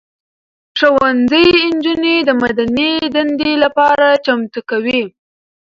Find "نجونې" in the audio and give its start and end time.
1.73-2.15